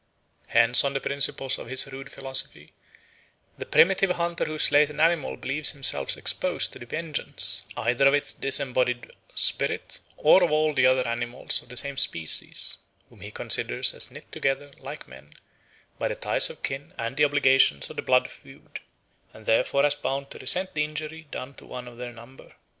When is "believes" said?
5.37-5.69